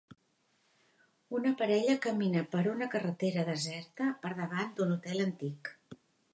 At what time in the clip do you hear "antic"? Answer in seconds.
5.31-5.75